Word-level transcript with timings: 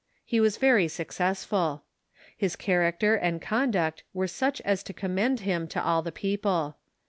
He 0.25 0.39
Avas 0.39 0.57
very 0.57 0.87
successful. 0.87 1.83
His 2.35 2.55
character 2.55 3.13
and 3.13 3.39
conduct 3.39 4.03
Avere 4.15 4.27
such 4.31 4.59
as 4.61 4.81
to 4.81 4.93
commend 4.93 5.41
him 5.41 5.67
to 5.67 5.83
all 5.85 6.01
the 6.01 6.11
people. 6.11 6.77